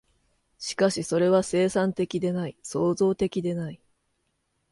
[0.57, 3.79] しかしそれは生産的でない、創造的でない。